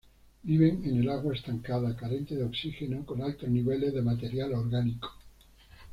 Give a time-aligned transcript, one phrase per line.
[0.41, 5.13] Viven en el agua estancada, carente de oxígeno, con altos niveles de material orgánico.